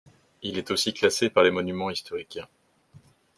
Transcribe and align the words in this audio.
Il 0.41 0.57
est 0.57 0.71
aussi 0.71 0.95
classé 0.95 1.29
par 1.29 1.43
les 1.43 1.51
Monuments 1.51 1.91
historiques. 1.91 2.39